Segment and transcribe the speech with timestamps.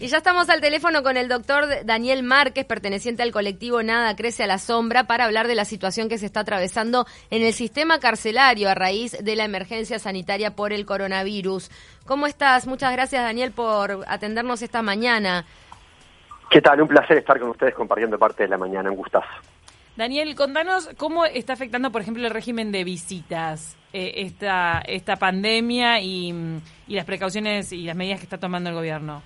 [0.00, 4.42] Y ya estamos al teléfono con el doctor Daniel Márquez, perteneciente al colectivo Nada Crece
[4.42, 8.00] a la Sombra, para hablar de la situación que se está atravesando en el sistema
[8.00, 11.70] carcelario a raíz de la emergencia sanitaria por el coronavirus.
[12.06, 12.66] ¿Cómo estás?
[12.66, 15.44] Muchas gracias, Daniel, por atendernos esta mañana.
[16.50, 16.80] ¿Qué tal?
[16.80, 18.90] Un placer estar con ustedes compartiendo parte de la mañana.
[18.90, 19.28] Un gustazo.
[19.96, 26.00] Daniel, contanos cómo está afectando, por ejemplo, el régimen de visitas eh, esta, esta pandemia
[26.00, 26.32] y,
[26.88, 29.22] y las precauciones y las medidas que está tomando el gobierno.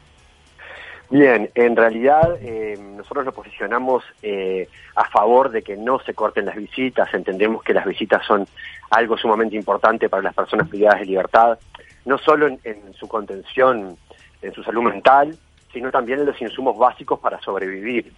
[1.10, 6.46] Bien, en realidad eh, nosotros nos posicionamos eh, a favor de que no se corten
[6.46, 8.46] las visitas, entendemos que las visitas son
[8.90, 11.58] algo sumamente importante para las personas privadas de libertad,
[12.06, 12.58] no solo en,
[12.94, 13.96] su contención,
[14.40, 15.36] en su salud mental,
[15.72, 18.10] sino también en los insumos básicos para sobrevivir.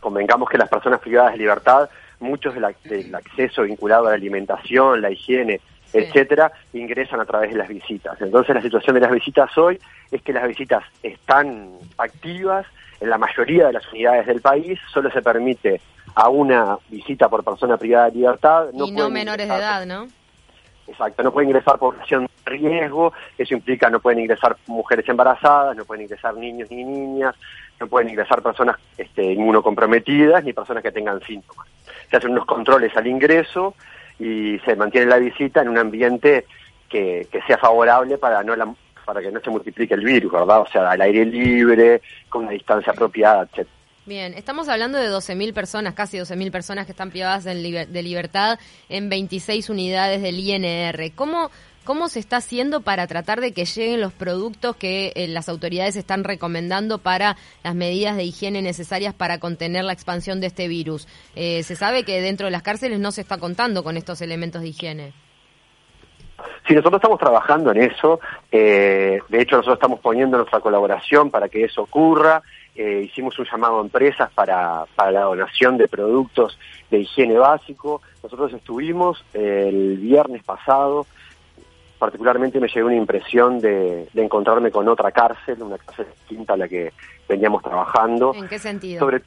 [0.00, 1.88] convengamos que las personas privadas de libertad,
[2.20, 5.60] muchos del acceso vinculado a la alimentación, la higiene,
[5.92, 8.20] etcétera, ingresan a través de las visitas.
[8.20, 9.78] Entonces la situación de las visitas hoy
[10.10, 12.66] es que las visitas están activas
[13.00, 15.80] en la mayoría de las unidades del país, solo se permite
[16.14, 18.66] a una visita por persona privada de libertad.
[18.72, 20.08] No y no menores de edad, ¿no?
[20.86, 25.84] Exacto, no puede ingresar población de riesgo, eso implica no pueden ingresar mujeres embarazadas, no
[25.84, 27.36] pueden ingresar niños ni niñas,
[27.78, 31.68] no pueden ingresar personas este, inmunocomprometidas ni personas que tengan síntomas.
[32.10, 33.74] Se hacen unos controles al ingreso
[34.20, 36.44] y se mantiene la visita en un ambiente
[36.88, 38.76] que, sea favorable para no
[39.06, 40.60] para que no se multiplique el virus, ¿verdad?
[40.60, 43.66] O sea, al aire libre, con una distancia apropiada, etc.
[44.06, 49.08] Bien, estamos hablando de 12.000 personas, casi 12.000 personas que están privadas de, libertad en
[49.08, 51.12] 26 unidades del INR.
[51.14, 51.50] ¿Cómo,
[51.84, 55.96] ¿Cómo se está haciendo para tratar de que lleguen los productos que eh, las autoridades
[55.96, 61.08] están recomendando para las medidas de higiene necesarias para contener la expansión de este virus?
[61.36, 64.60] Eh, se sabe que dentro de las cárceles no se está contando con estos elementos
[64.60, 65.12] de higiene.
[66.68, 68.20] Sí, nosotros estamos trabajando en eso.
[68.52, 72.42] Eh, de hecho, nosotros estamos poniendo nuestra colaboración para que eso ocurra.
[72.74, 76.58] hicimos un llamado a empresas para, para la donación de productos
[76.90, 78.02] de higiene básico.
[78.22, 81.06] Nosotros estuvimos el viernes pasado
[82.00, 86.66] particularmente me llegó una impresión de, encontrarme con otra cárcel, una cárcel distinta a la
[86.66, 86.94] que
[87.28, 88.32] veníamos trabajando.
[88.34, 88.98] ¿En qué sentido?
[88.98, 89.22] Sobre,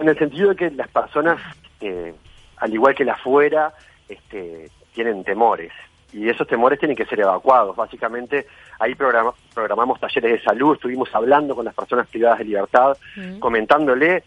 [0.00, 1.38] en el sentido de que las personas,
[1.82, 2.14] eh,
[2.56, 3.74] al igual que la afuera,
[4.08, 5.70] este, tienen temores.
[6.14, 7.76] Y esos temores tienen que ser evacuados.
[7.76, 8.46] Básicamente,
[8.78, 12.96] ahí programamos talleres de salud, estuvimos hablando con las personas privadas de libertad,
[13.38, 14.24] comentándole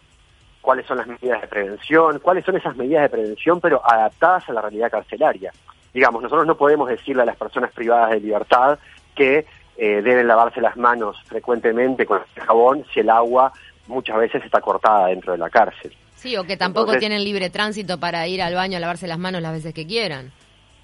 [0.60, 4.52] cuáles son las medidas de prevención, cuáles son esas medidas de prevención, pero adaptadas a
[4.52, 5.52] la realidad carcelaria
[5.96, 8.78] digamos, nosotros no podemos decirle a las personas privadas de libertad
[9.14, 9.46] que
[9.78, 13.50] eh, deben lavarse las manos frecuentemente con el jabón si el agua
[13.86, 15.96] muchas veces está cortada dentro de la cárcel.
[16.14, 19.40] Sí, o que tampoco tienen libre tránsito para ir al baño a lavarse las manos
[19.40, 20.32] las veces que quieran.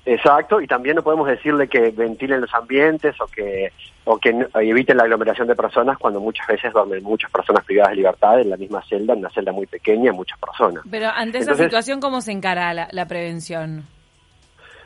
[0.06, 3.70] Exacto, y también no podemos decirle que ventilen los ambientes o que
[4.04, 7.96] o que eviten la aglomeración de personas cuando muchas veces duermen muchas personas privadas de
[7.96, 10.82] libertad en la misma celda, en una celda muy pequeña, muchas personas.
[10.90, 13.84] Pero ante esa situación, ¿cómo se encara la prevención?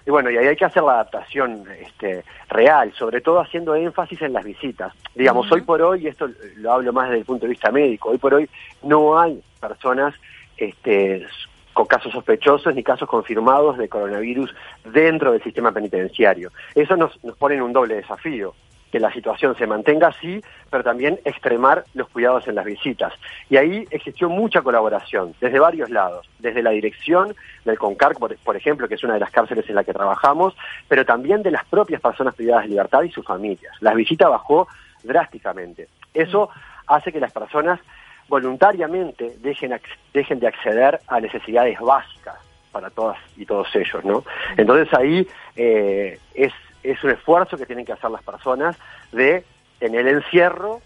[0.06, 4.22] Y bueno, y ahí hay que hacer la adaptación este, real, sobre todo haciendo énfasis
[4.22, 4.92] en las visitas.
[5.16, 8.10] Digamos, hoy por hoy, y esto lo hablo más desde el punto de vista médico,
[8.10, 8.48] hoy por hoy
[8.84, 10.14] no hay personas
[10.56, 11.26] este,
[11.72, 16.52] con casos sospechosos ni casos confirmados de coronavirus dentro del sistema penitenciario.
[16.76, 18.54] Eso nos, nos pone en un doble desafío
[18.90, 23.12] que la situación se mantenga así, pero también extremar los cuidados en las visitas.
[23.50, 28.88] Y ahí existió mucha colaboración desde varios lados, desde la dirección del CONCAR, por, ejemplo,
[28.88, 30.56] que es una de las cárceles en la que trabajamos,
[30.88, 33.74] pero también de las propias personas privadas de libertad y sus familias.
[33.80, 34.68] La visita bajó
[35.02, 35.88] drásticamente.
[36.14, 36.50] Eso
[36.86, 37.80] hace que las personas
[38.28, 39.78] voluntariamente dejen,
[40.12, 42.36] dejen de acceder a necesidades básicas
[42.72, 44.24] para todas y todos ellos, ¿no?
[44.56, 46.52] Entonces ahí eh, es
[46.90, 48.76] es un esfuerzo que tienen que hacer las personas
[49.12, 49.44] de,
[49.80, 50.80] en el encierro,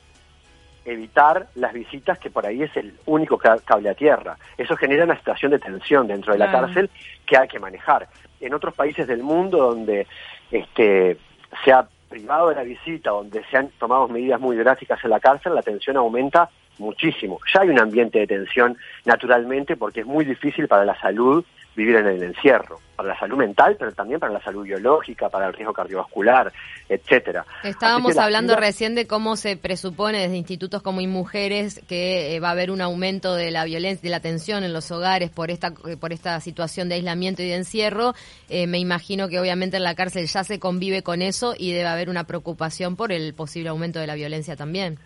[0.84, 4.36] evitar las visitas que por ahí es el único cable a tierra.
[4.56, 6.90] Eso genera una situación de tensión dentro de la cárcel
[7.26, 8.08] que hay que manejar.
[8.40, 10.06] En otros países del mundo donde
[10.50, 11.18] este,
[11.64, 15.20] se ha privado de la visita, donde se han tomado medidas muy drásticas en la
[15.20, 17.38] cárcel, la tensión aumenta muchísimo.
[17.54, 21.44] Ya hay un ambiente de tensión naturalmente porque es muy difícil para la salud
[21.76, 25.46] vivir en el encierro, para la salud mental, pero también para la salud biológica, para
[25.46, 26.52] el riesgo cardiovascular,
[26.88, 27.44] etcétera.
[27.62, 32.52] Estábamos hablando recién de cómo se presupone desde institutos como InMujeres que eh, va a
[32.52, 35.96] haber un aumento de la violencia, de la tensión en los hogares por esta eh,
[35.96, 38.14] por esta situación de aislamiento y de encierro.
[38.48, 41.88] Eh, me imagino que obviamente en la cárcel ya se convive con eso y debe
[41.88, 44.98] haber una preocupación por el posible aumento de la violencia también.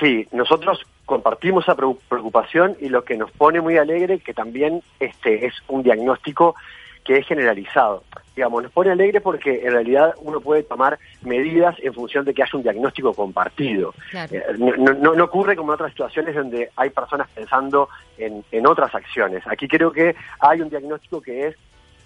[0.00, 5.46] Sí, nosotros compartimos esa preocupación y lo que nos pone muy alegre que también este
[5.46, 6.54] es un diagnóstico
[7.02, 8.04] que es generalizado.
[8.36, 12.42] Digamos, nos pone alegre porque en realidad uno puede tomar medidas en función de que
[12.42, 13.94] haya un diagnóstico compartido.
[14.12, 17.88] Eh, no, no, ocurre como en otras situaciones donde hay personas pensando
[18.18, 19.42] en, en otras acciones.
[19.46, 21.56] Aquí creo que hay un diagnóstico que es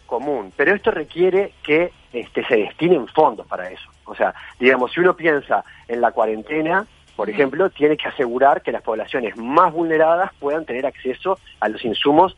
[0.06, 3.90] común, pero esto requiere que este, se destinen fondos para eso.
[4.04, 6.86] O sea, digamos, si uno piensa en la cuarentena,
[7.22, 11.84] por ejemplo, tiene que asegurar que las poblaciones más vulneradas puedan tener acceso a los
[11.84, 12.36] insumos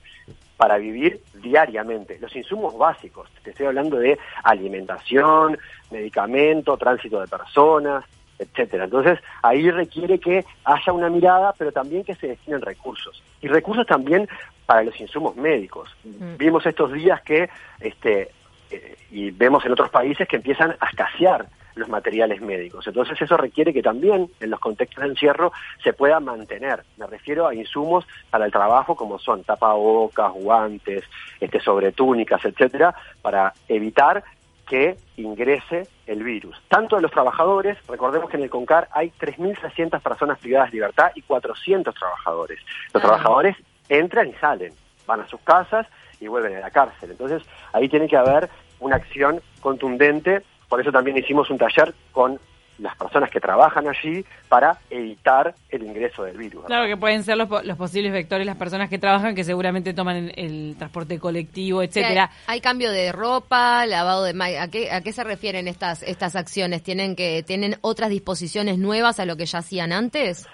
[0.59, 3.31] para vivir diariamente, los insumos básicos.
[3.43, 5.57] Te estoy hablando de alimentación,
[5.91, 8.05] medicamento, tránsito de personas,
[8.39, 8.85] etcétera.
[8.85, 13.23] Entonces, ahí requiere que haya una mirada, pero también que se destinen recursos.
[13.41, 14.29] Y recursos también
[14.67, 15.97] para los insumos médicos.
[16.37, 17.49] Vimos estos días que,
[17.81, 18.33] este,
[18.71, 22.87] eh, y vemos en otros países que empiezan a escasear los materiales médicos.
[22.87, 26.85] Entonces eso requiere que también en los contextos de encierro se pueda mantener.
[26.97, 31.05] Me refiero a insumos para el trabajo como son tapabocas, guantes,
[31.41, 34.25] este, sobretúnicas, etcétera, para evitar
[34.67, 36.61] que ingrese el virus.
[36.69, 41.11] Tanto de los trabajadores, recordemos que en el CONCAR hay 3.600 personas privadas de libertad
[41.15, 42.59] y 400 trabajadores.
[42.93, 43.07] Los ah.
[43.07, 43.57] trabajadores
[43.89, 44.73] entran y salen,
[45.07, 45.87] van a sus casas
[46.21, 47.11] y vuelven a la cárcel.
[47.11, 47.43] Entonces
[47.73, 48.49] ahí tiene que haber
[48.81, 50.43] una acción contundente
[50.75, 52.37] por eso también hicimos un taller con
[52.79, 56.65] las personas que trabajan allí para evitar el ingreso del virus.
[56.65, 57.49] Claro que pueden ser los,
[57.79, 62.29] posibles vectores las personas que trabajan, que seguramente toman el, transporte colectivo, etcétera.
[62.49, 66.83] Hay, cambio de ropa, lavado de ¿a qué, a qué se refieren estas estas acciones?
[66.83, 70.49] ¿Tienen que tienen otras disposiciones nuevas a lo que ya hacían antes?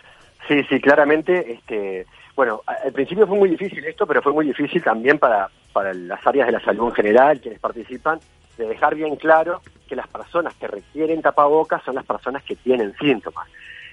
[0.49, 1.51] Sí, sí, claramente.
[1.51, 2.05] Este,
[2.37, 6.27] bueno, al principio fue muy difícil esto, pero fue muy difícil también para para las
[6.27, 8.19] áreas de la salud en general, quienes participan,
[8.61, 12.95] de dejar bien claro que las personas que requieren tapabocas son las personas que tienen
[12.99, 13.49] síntomas.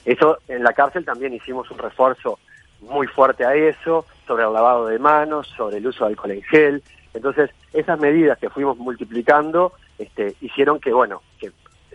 [0.05, 2.37] Eso en la cárcel también hicimos un refuerzo
[2.81, 6.43] muy fuerte a eso, sobre el lavado de manos, sobre el uso de alcohol en
[6.43, 6.83] gel.
[7.13, 11.51] Entonces, esas medidas que fuimos multiplicando este, hicieron que, bueno, que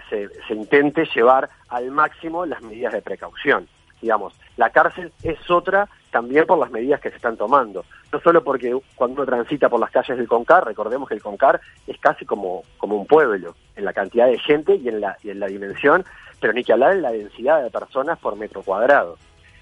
[0.08, 3.68] se, se intente llevar al máximo las medidas de precaución.
[4.00, 7.84] Digamos, la cárcel es otra también por las medidas que se están tomando.
[8.12, 11.60] No solo porque cuando uno transita por las calles del Concar, recordemos que el Concar
[11.86, 15.30] es casi como, como un pueblo, en la cantidad de gente y en, la, y
[15.30, 16.04] en la dimensión,
[16.38, 19.16] pero ni que hablar en la densidad de personas por metro cuadrado.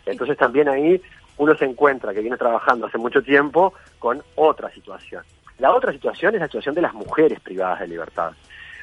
[0.04, 1.00] Entonces también ahí
[1.38, 5.22] uno se encuentra, que viene trabajando hace mucho tiempo, con otra situación.
[5.58, 8.32] La otra situación es la situación de las mujeres privadas de libertad.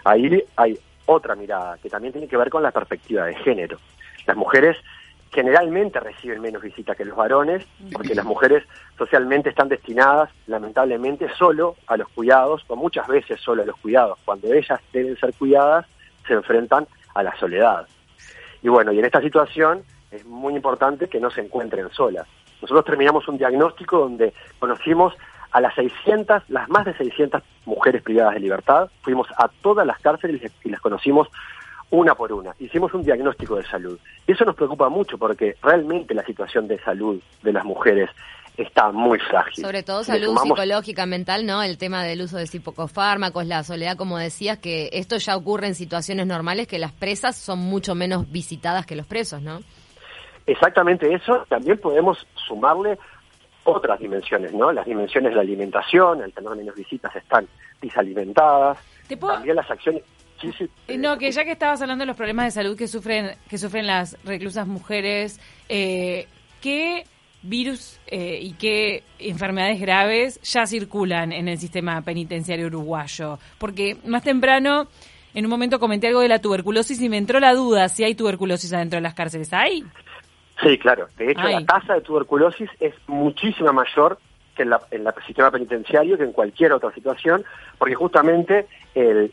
[0.06, 3.78] Ahí hay otra mirada que también tiene que ver con la perspectiva de género.
[4.26, 4.78] Las mujeres
[5.32, 8.64] generalmente reciben menos visitas que los varones, porque las mujeres
[8.98, 14.20] socialmente están destinadas, lamentablemente, solo a los cuidados, o muchas veces solo a los cuidados.
[14.26, 15.86] Cuando ellas deben ser cuidadas,
[16.28, 17.88] se enfrentan a la soledad.
[18.62, 22.28] Y bueno, y en esta situación es muy importante que no se encuentren solas.
[22.62, 25.14] Nosotros terminamos un diagnóstico donde conocimos
[25.52, 30.00] a las 600, las más de 600 mujeres privadas de libertad, fuimos a todas las
[30.00, 31.30] cárceles y las conocimos
[31.90, 32.54] una por una.
[32.60, 33.98] Hicimos un diagnóstico de salud.
[34.26, 38.10] Y eso nos preocupa mucho porque realmente la situación de salud de las mujeres
[38.58, 39.64] está muy frágil.
[39.64, 41.62] Sobre todo salud psicológica, mental, ¿no?
[41.62, 45.76] El tema del uso de psicofármacos, la soledad, como decías, que esto ya ocurre en
[45.76, 49.60] situaciones normales, que las presas son mucho menos visitadas que los presos, ¿no?
[50.46, 51.46] Exactamente eso.
[51.48, 52.98] También podemos sumarle
[53.64, 54.72] otras dimensiones, ¿no?
[54.72, 57.48] Las dimensiones de la alimentación, al tener menos visitas están
[57.82, 58.78] desalimentadas.
[59.20, 60.04] También las acciones
[60.88, 63.58] eh, no, que ya que estabas hablando de los problemas de salud que sufren que
[63.58, 65.40] sufren las reclusas mujeres,
[65.70, 66.28] eh,
[66.62, 67.06] ¿qué
[67.42, 73.40] virus eh, y qué enfermedades graves ya circulan en el sistema penitenciario uruguayo?
[73.58, 74.88] Porque más temprano,
[75.34, 78.16] en un momento comenté algo de la tuberculosis y me entró la duda si hay
[78.16, 79.52] tuberculosis adentro de las cárceles.
[79.54, 79.84] ¿Hay?
[80.62, 81.08] Sí, claro.
[81.18, 84.20] De hecho, la tasa de tuberculosis es muchísima mayor
[84.58, 87.46] que en, la, en el sistema penitenciario que en cualquier otra situación,
[87.78, 88.68] porque justamente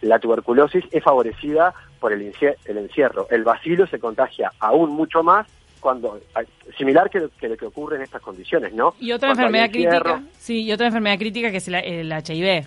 [0.03, 2.33] la tuberculosis es favorecida por el,
[2.67, 3.27] el encierro.
[3.31, 5.47] El bacilo se contagia aún mucho más
[5.85, 6.19] cuando
[6.79, 8.95] similar que, que lo que ocurre en estas condiciones, ¿no?
[9.01, 12.67] Y otra enfermedad crítica, sí, y otra enfermedad crítica que es el, HIV.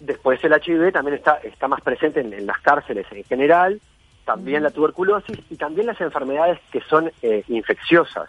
[0.00, 3.80] Después el HIV también está está más presente en, las cárceles en general,
[4.24, 8.28] también la tuberculosis y también las enfermedades que son eh, infecciosas.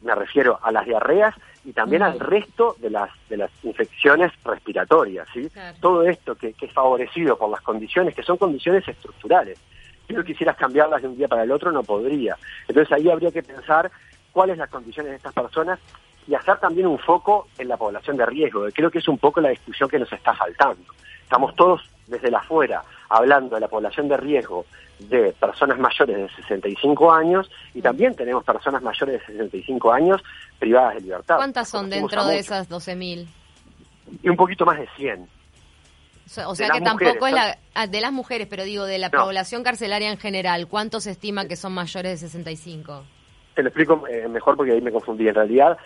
[0.00, 5.26] Me refiero a las diarreas y también al resto de las de las infecciones respiratorias,
[5.32, 5.48] ¿sí?
[5.80, 9.58] Todo esto que, es favorecido por las condiciones, que son condiciones estructurales.
[10.06, 12.36] Si no quisieras cambiarlas de un día para el otro, no podría.
[12.68, 13.90] Entonces ahí habría que pensar
[14.32, 15.78] cuáles las condiciones de estas personas
[16.26, 19.18] y hacer también un foco en la población de riesgo, que creo que es un
[19.18, 20.84] poco la discusión que nos está faltando.
[21.22, 24.66] Estamos todos desde la afuera hablando de la población de riesgo
[24.98, 30.22] de personas mayores de 65 años y también tenemos personas mayores de 65 años
[30.58, 31.36] privadas de libertad.
[31.36, 33.26] ¿Cuántas son dentro de esas 12.000?
[34.22, 35.28] Y un poquito más de 100.
[36.46, 39.62] O sea que tampoco es la ah, de las mujeres, pero digo de la población
[39.62, 43.04] carcelaria en general, ¿cuántos se estima que son mayores de 65?
[43.54, 45.28] Te lo explico eh, mejor porque ahí me confundí.
[45.28, 45.76] En realidad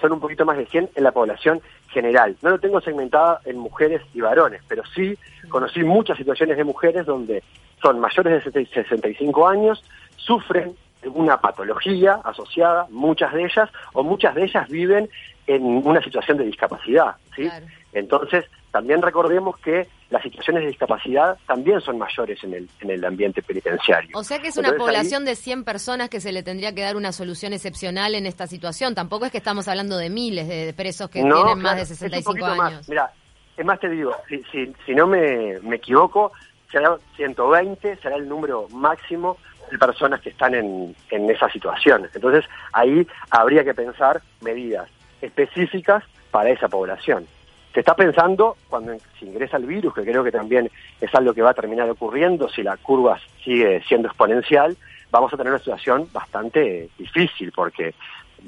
[0.00, 2.36] son un poquito más de 100 en la población general.
[2.42, 5.16] No lo tengo segmentada en mujeres y varones, pero sí
[5.48, 7.42] conocí muchas situaciones de mujeres donde
[7.80, 9.82] son mayores de 65 años,
[10.16, 10.74] sufren
[11.06, 15.08] una patología asociada, muchas de ellas, o muchas de ellas viven
[15.46, 17.16] en una situación de discapacidad.
[17.36, 17.48] ¿sí?
[17.92, 23.04] Entonces, también recordemos que las situaciones de discapacidad también son mayores en el, en el
[23.04, 24.10] ambiente penitenciario.
[24.14, 26.96] O sea que es una población de 100 personas que se le tendría que dar
[26.96, 28.94] una solución excepcional en esta situación.
[28.94, 32.88] Tampoco es que estamos hablando de miles de presos que tienen más de 65 años.
[32.88, 33.12] Mira,
[33.56, 36.32] es más te digo, si, si, si no me, me equivoco,
[36.70, 39.36] será 120, será el número máximo
[39.78, 42.08] personas que están en, en esa situación.
[42.14, 44.88] Entonces, ahí habría que pensar medidas
[45.20, 47.26] específicas para esa población.
[47.72, 51.42] Se está pensando cuando se ingresa el virus, que creo que también es algo que
[51.42, 54.76] va a terminar ocurriendo, si la curva sigue siendo exponencial,
[55.10, 57.94] vamos a tener una situación bastante difícil, porque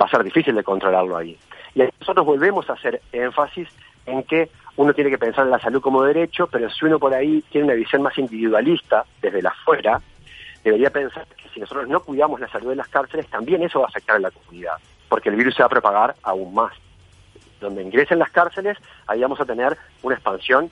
[0.00, 1.36] va a ser difícil de controlarlo ahí.
[1.74, 3.68] Y nosotros volvemos a hacer énfasis
[4.06, 7.12] en que uno tiene que pensar en la salud como derecho, pero si uno por
[7.12, 10.00] ahí tiene una visión más individualista desde la afuera,
[10.66, 13.86] debería pensar que si nosotros no cuidamos la salud de las cárceles, también eso va
[13.86, 14.74] a afectar a la comunidad,
[15.08, 16.72] porque el virus se va a propagar aún más.
[17.60, 20.70] Donde ingresen las cárceles, ahí vamos a tener una expansión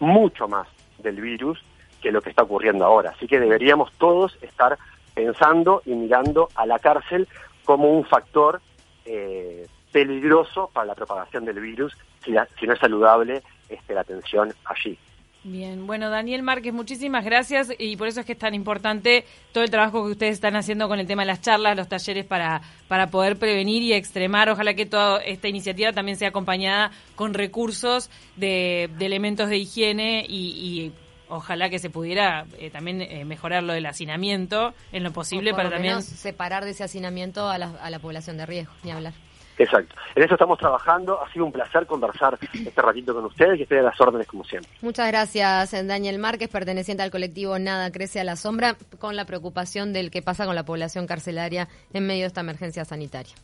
[0.00, 0.66] mucho más
[0.98, 1.62] del virus
[2.02, 3.10] que lo que está ocurriendo ahora.
[3.10, 4.78] Así que deberíamos todos estar
[5.14, 7.28] pensando y mirando a la cárcel
[7.64, 8.60] como un factor
[9.04, 14.52] eh, peligroso para la propagación del virus si, si no es saludable este, la atención
[14.64, 14.98] allí.
[15.46, 19.62] Bien, bueno, Daniel Márquez, muchísimas gracias y por eso es que es tan importante todo
[19.62, 22.62] el trabajo que ustedes están haciendo con el tema de las charlas, los talleres para,
[22.88, 24.48] para poder prevenir y extremar.
[24.48, 30.92] Ojalá que toda esta iniciativa también sea acompañada con recursos de, elementos de higiene y,
[31.28, 35.70] ojalá que se pudiera eh, también eh, mejorar lo del hacinamiento en lo posible para
[35.70, 39.12] también separar de ese hacinamiento a la, a la población de riesgo, ni hablar.
[39.58, 39.94] Exacto.
[40.14, 41.22] En eso estamos trabajando.
[41.22, 44.44] Ha sido un placer conversar este ratito con ustedes y estoy a las órdenes como
[44.44, 44.70] siempre.
[44.82, 49.92] Muchas gracias, Daniel Márquez, perteneciente al colectivo Nada Crece a la Sombra, con la preocupación
[49.92, 53.34] del que pasa con la población carcelaria en medio de esta emergencia sanitaria.